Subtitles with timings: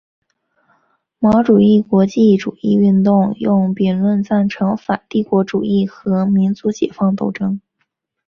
[1.19, 7.61] 毛主义国际主义运动用舆论赞成反帝国主义和民族解放斗争。